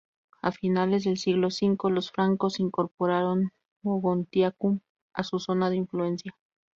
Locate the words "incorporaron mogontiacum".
2.59-4.79